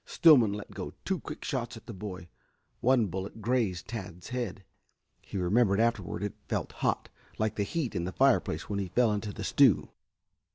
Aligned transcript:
Stillman 0.03 0.53
let 0.53 0.71
go 0.71 0.93
two 1.05 1.19
quick 1.19 1.43
shots 1.45 1.77
at 1.77 1.85
the 1.85 1.93
boy. 1.93 2.27
One 2.79 3.05
bullet 3.05 3.39
grazed 3.39 3.87
Tad's 3.87 4.29
head. 4.29 4.63
He 5.21 5.37
remembered 5.37 5.79
afterward 5.79 6.23
that 6.23 6.33
it 6.33 6.47
felt 6.47 6.71
hot, 6.71 7.09
like 7.37 7.53
the 7.53 7.61
heat 7.61 7.93
in 7.93 8.05
the 8.05 8.11
fireplace 8.11 8.67
when 8.67 8.79
he 8.79 8.87
fell 8.87 9.11
into 9.13 9.31
the 9.31 9.43
stew. 9.43 9.89